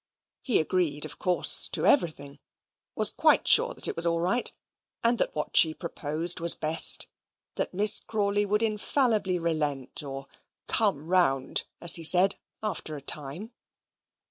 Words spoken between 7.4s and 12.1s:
that Miss Crawley would infallibly relent, or "come round," as he